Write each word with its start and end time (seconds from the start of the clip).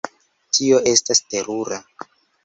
Tio 0.57 0.79
estas 0.91 1.21
terura! 1.33 1.77